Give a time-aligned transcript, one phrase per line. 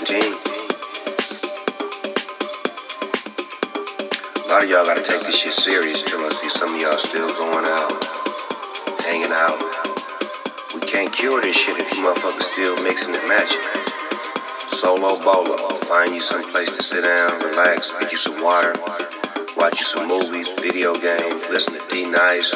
[0.00, 0.32] routine.
[4.44, 6.16] A lot of y'all gotta take this shit serious too.
[6.16, 7.92] I see some of y'all still going out,
[9.04, 9.60] hanging out.
[10.74, 13.60] We can't cure this shit if you motherfuckers still mixing and matching.
[14.72, 15.56] Solo bolo.
[15.84, 18.72] Find you some place to sit down, relax, get you some water,
[19.56, 22.54] watch you some movies, video games, listen to D-Nice.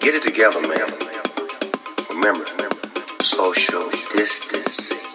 [0.00, 0.88] Get it together, man.
[2.10, 2.46] Remember,
[3.20, 5.05] social distancing.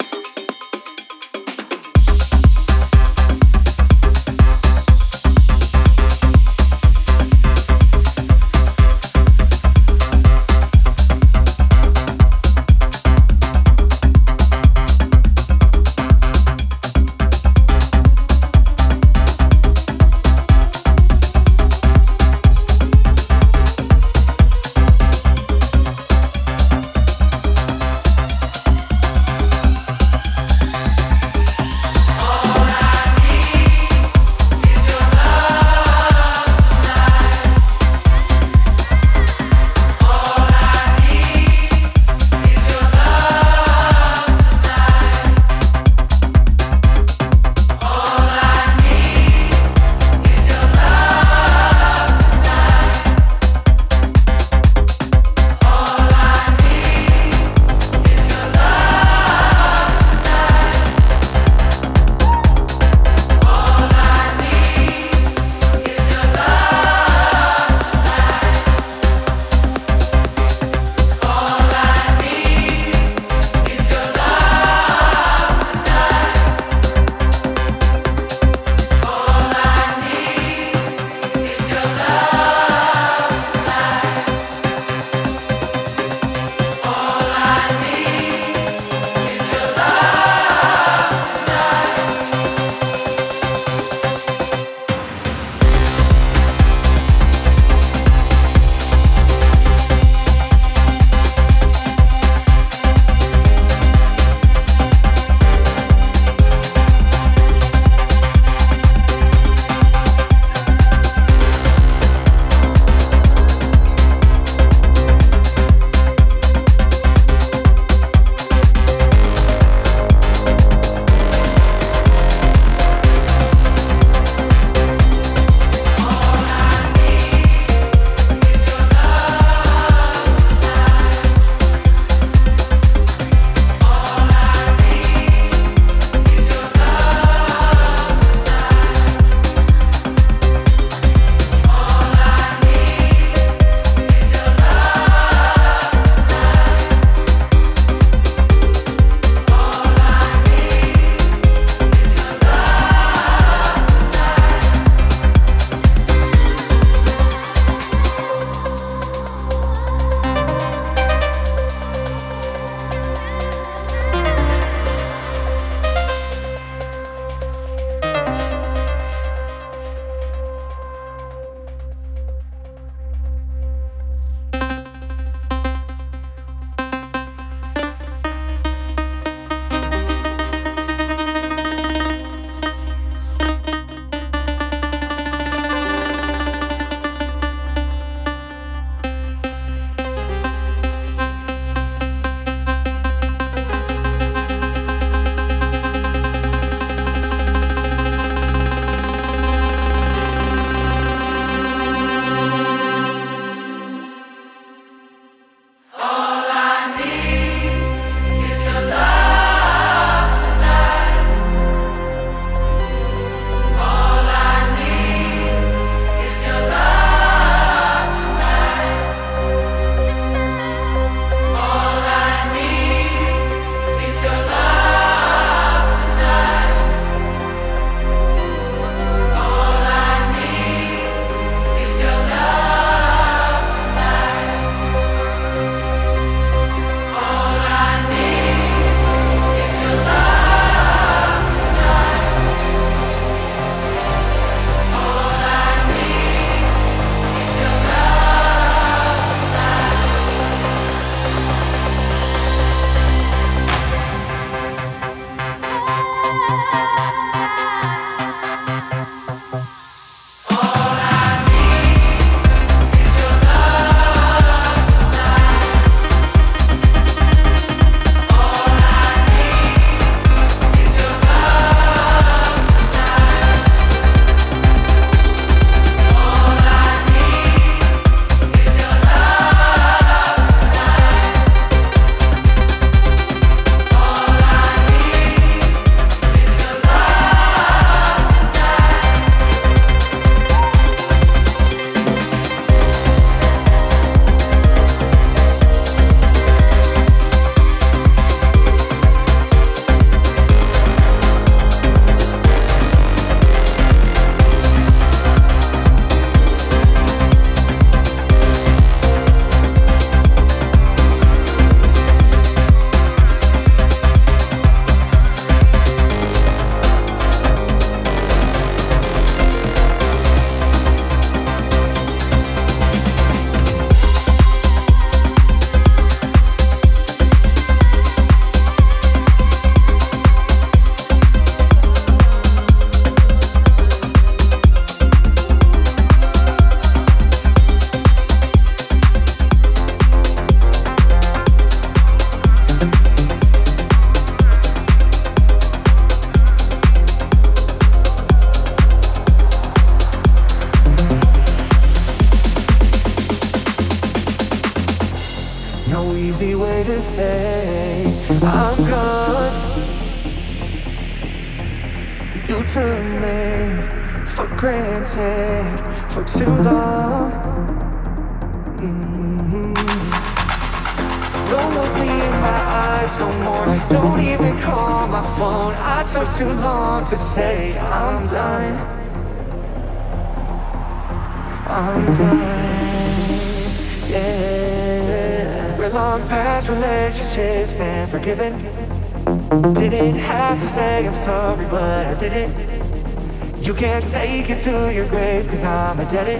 [394.61, 396.39] To your grave, cause I'm indebted.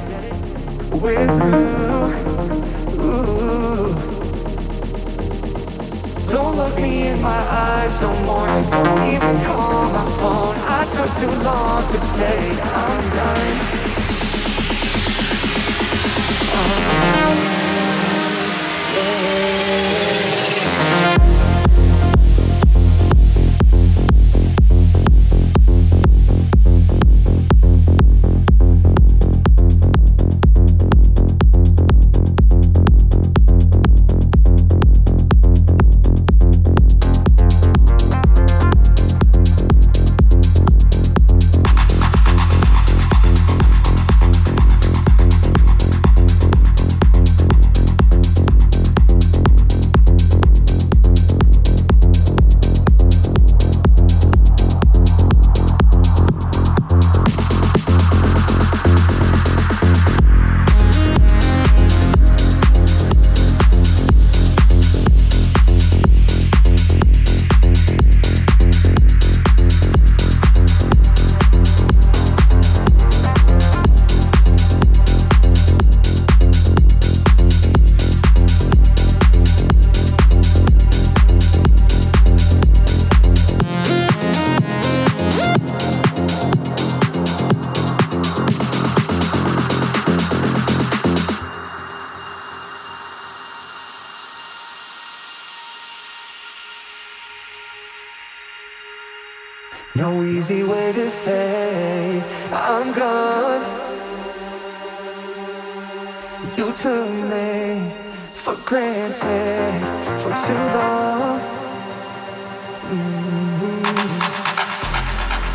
[1.01, 2.11] We're through.
[3.01, 3.95] Ooh.
[6.29, 8.45] Don't look me in my eyes no more.
[8.45, 10.55] Don't even call my phone.
[10.67, 13.57] I took too long to say I'm done.
[16.53, 17.60] I'm done.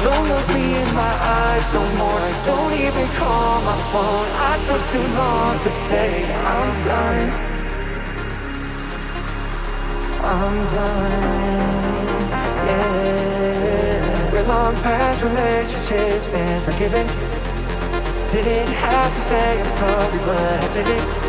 [0.01, 2.21] Don't look me in my eyes no more.
[2.45, 4.29] Don't even call my phone.
[4.51, 7.31] I took too long to say I'm done.
[10.23, 12.27] I'm done.
[12.69, 14.33] Yeah.
[14.33, 17.09] We're long past relationships and forgiving.
[18.29, 21.27] Didn't have to say I'm sorry, but I did it.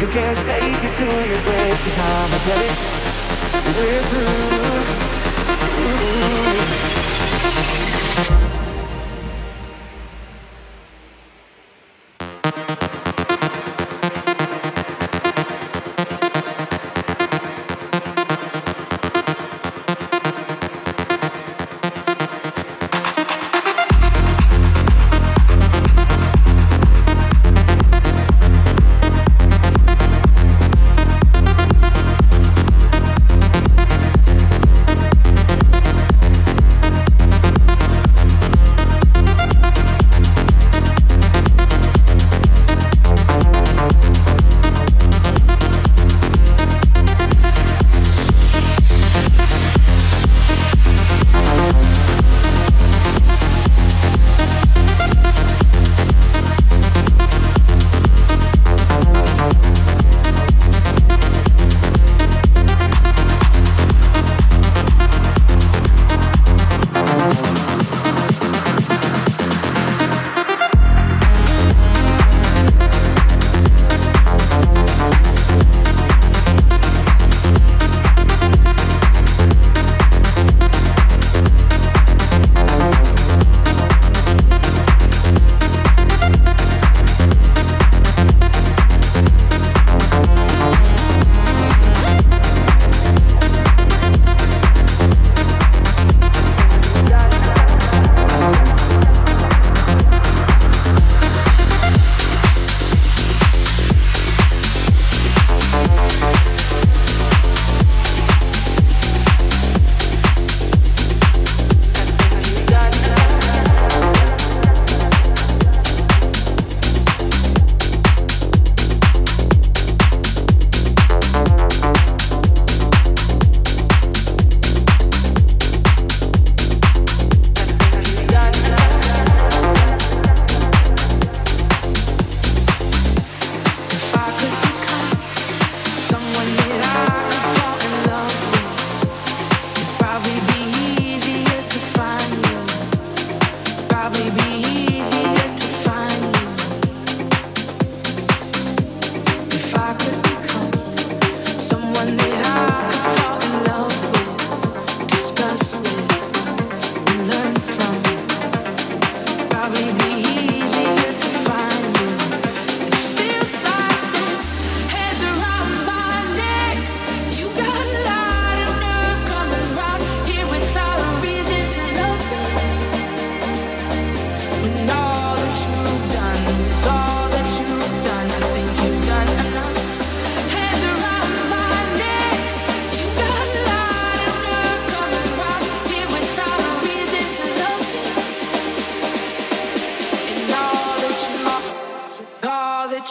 [0.00, 2.76] You can't take it to your grave, cause I'm a dead
[3.76, 5.05] We're through.
[5.88, 6.26] Ooh.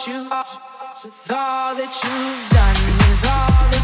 [0.06, 3.75] you, with all that you've done, with all that.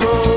[0.00, 0.35] go.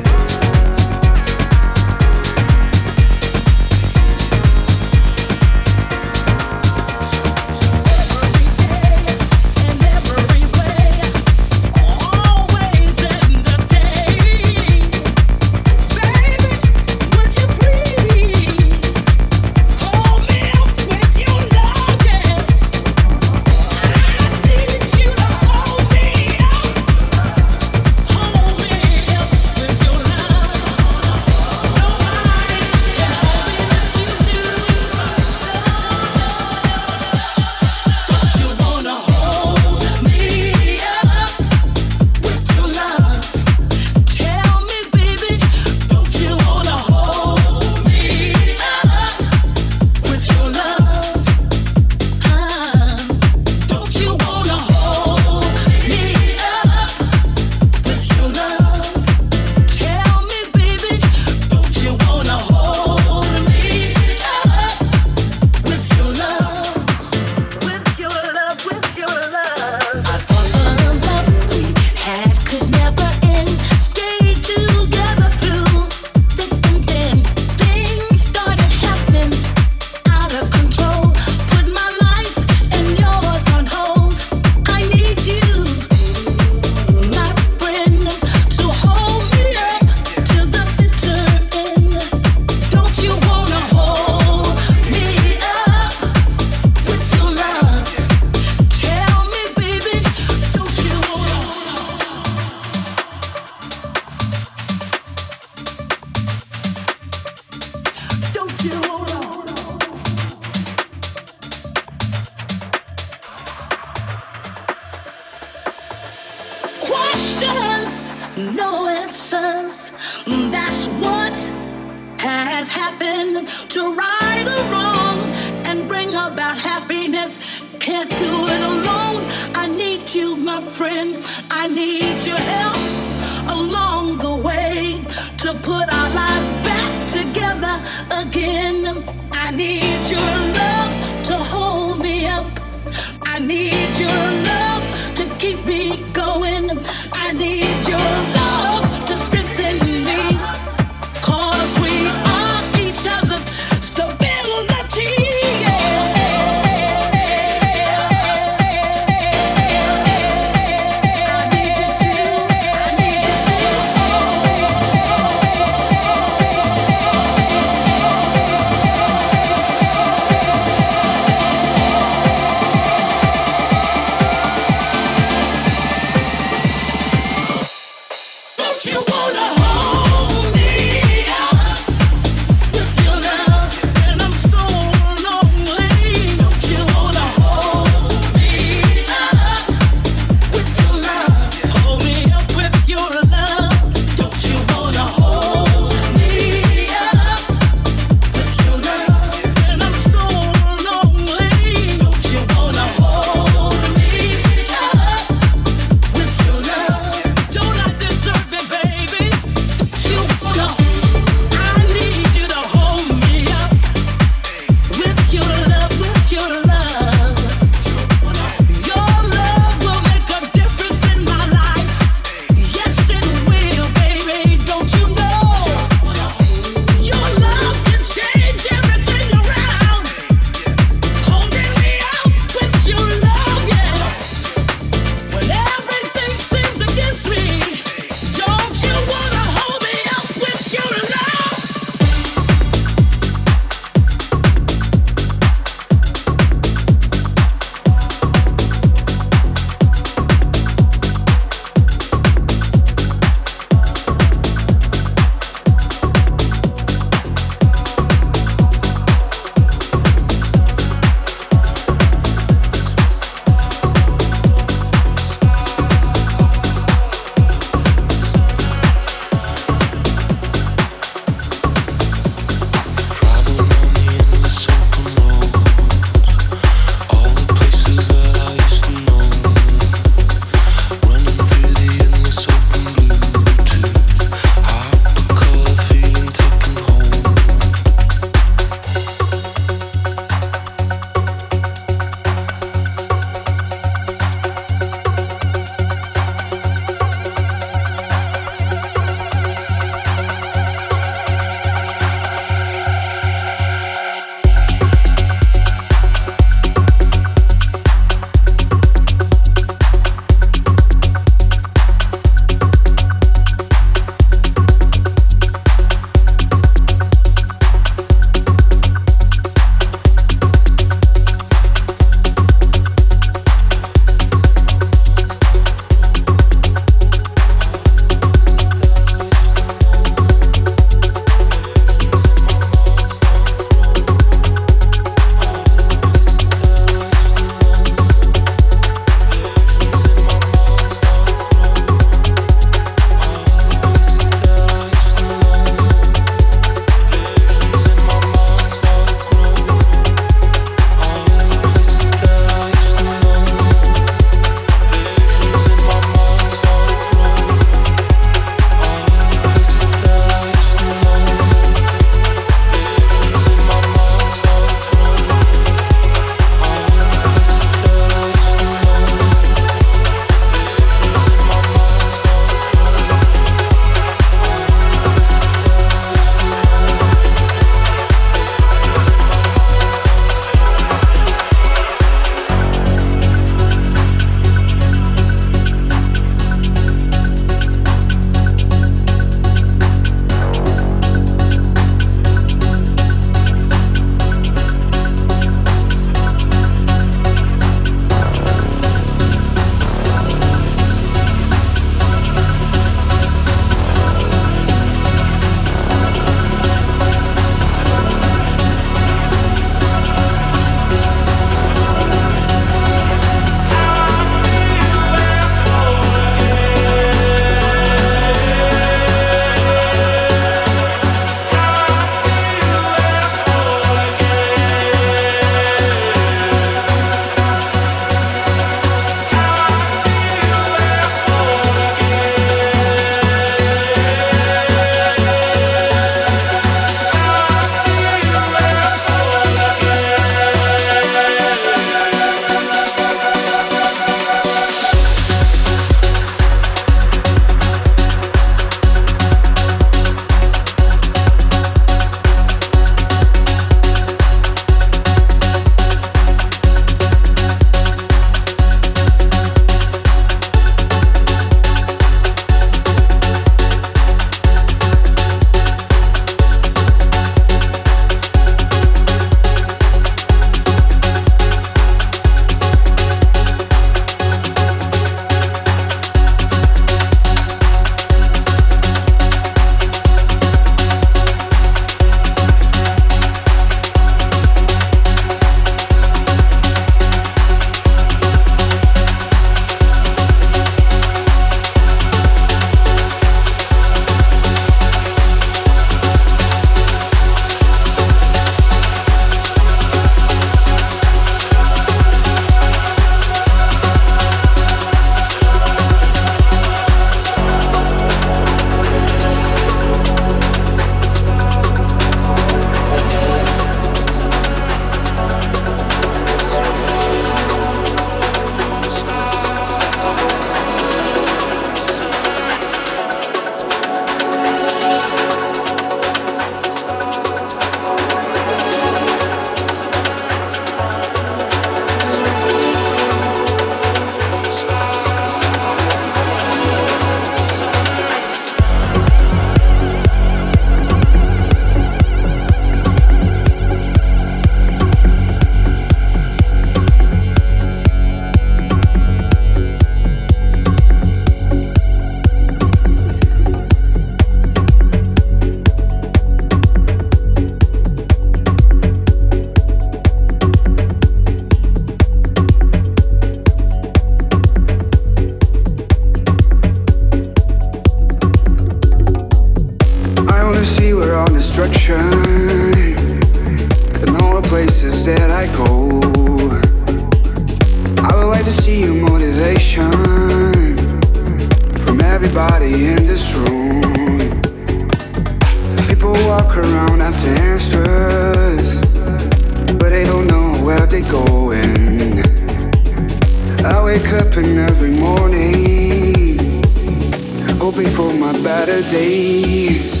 [597.70, 600.00] Hoping for my better days.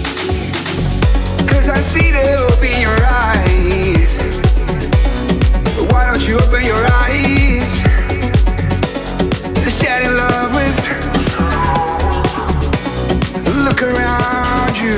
[1.46, 4.12] Cause I see the hope in your eyes.
[5.90, 7.68] Why don't you open your eyes?
[9.78, 10.78] Shed in love with.
[13.66, 14.96] Look around you.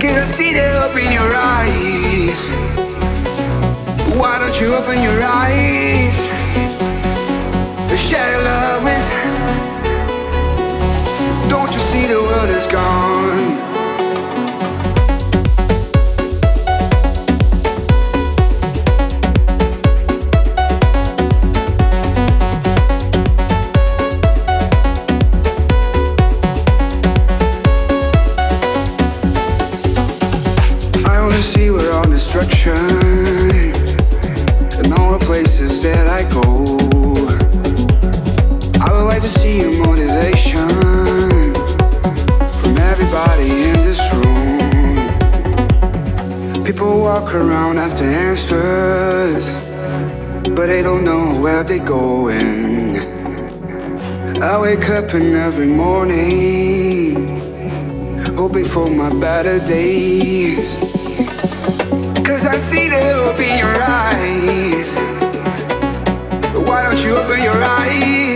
[0.00, 2.40] Cause I see the hope in your eyes.
[4.16, 6.16] Why don't you open your eyes?
[8.10, 9.19] In love with.
[12.10, 13.69] The world is gone?
[51.78, 52.96] Know going
[54.42, 57.38] I wake up in every morning
[58.36, 60.76] hoping for my better days.
[62.24, 64.94] Cause I see the hope in your eyes.
[66.66, 68.29] Why don't you open your eyes?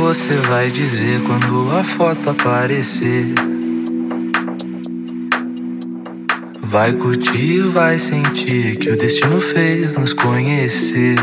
[0.00, 3.34] Você vai dizer quando a foto aparecer.
[6.62, 11.16] Vai curtir vai sentir que o destino fez nos conhecer.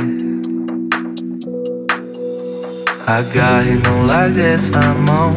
[3.08, 5.32] Agarre, não largue essa mão.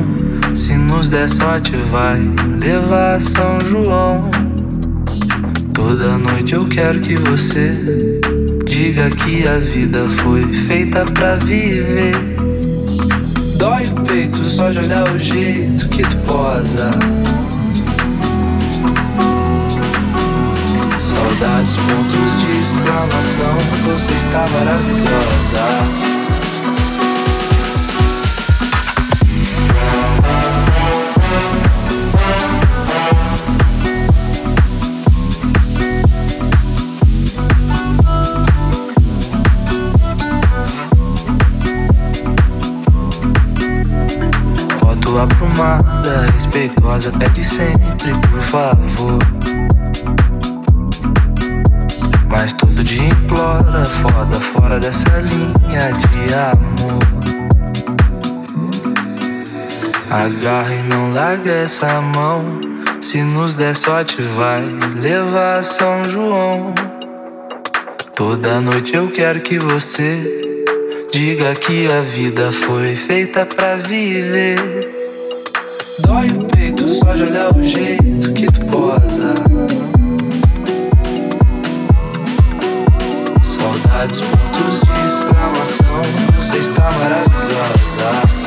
[0.54, 2.20] Se nos der sorte, vai
[2.60, 4.30] levar São João.
[5.72, 8.20] Toda noite eu quero que você
[8.66, 12.29] diga que a vida foi feita pra viver.
[13.60, 16.90] Dói o peito só de olhar o jeito que tu posa.
[20.98, 23.58] Saudades, pontos de exclamação.
[23.84, 26.09] Você está maravilhosa.
[46.60, 49.18] Respeitosa é de sempre, por favor.
[52.28, 57.00] Mas todo dia implora, foda fora dessa linha de amor.
[60.10, 62.60] Agarra e não larga essa mão.
[63.00, 64.62] Se nos der sorte, vai
[64.96, 66.74] levar São João.
[68.14, 75.00] Toda noite eu quero que você diga que a vida foi feita pra viver.
[76.00, 76.28] Dói
[84.00, 86.00] Pontos de exclamação.
[86.34, 88.39] Você está maravilhosa.